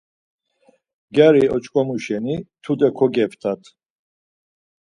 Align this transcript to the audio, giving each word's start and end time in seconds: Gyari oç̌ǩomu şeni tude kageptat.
Gyari 1.15 1.43
oç̌ǩomu 1.55 1.95
şeni 2.03 2.35
tude 2.63 2.89
kageptat. 2.97 3.61